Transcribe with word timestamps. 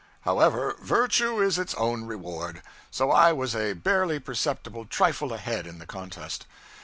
However, 0.21 0.75
virtue 0.81 1.39
is 1.43 1.59
its 1.59 1.75
own 1.75 2.05
reward, 2.05 2.63
so 2.89 3.11
I 3.11 3.33
was 3.33 3.55
a 3.55 3.73
barely 3.73 4.17
perceptible 4.17 4.85
trifle 4.87 5.31
ahead 5.31 5.67
in 5.67 5.77
the 5.77 5.85
contest. 5.85 6.47